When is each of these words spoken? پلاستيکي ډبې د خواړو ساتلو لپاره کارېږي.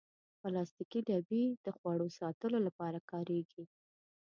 پلاستيکي 0.41 0.99
ډبې 1.07 1.43
د 1.65 1.67
خواړو 1.77 2.07
ساتلو 2.19 2.57
لپاره 2.67 2.99
کارېږي. 3.11 3.63